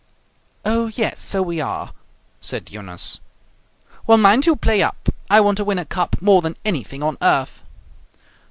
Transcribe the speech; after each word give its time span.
"Oh, 0.65 0.87
yes, 0.95 1.19
so 1.19 1.43
we 1.43 1.61
are!" 1.61 1.93
said 2.39 2.71
Eunice. 2.71 3.19
"Well, 4.07 4.17
mind 4.17 4.47
you 4.47 4.55
play 4.55 4.81
up. 4.81 5.09
I 5.29 5.39
want 5.39 5.57
to 5.57 5.63
win 5.63 5.77
a 5.77 5.85
cup 5.85 6.19
more 6.19 6.41
than 6.41 6.57
anything 6.65 7.03
on 7.03 7.19
earth." 7.21 7.61